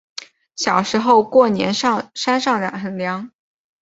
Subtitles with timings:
[0.55, 3.29] 小时候过年山上很凉